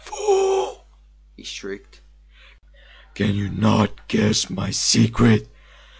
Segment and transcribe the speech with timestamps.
[0.03, 0.87] "Fool,"
[1.37, 2.01] he shrieked,
[3.13, 5.47] "can you not guess my secret?